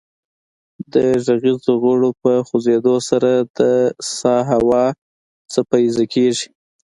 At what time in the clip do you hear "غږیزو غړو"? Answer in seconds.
1.25-2.09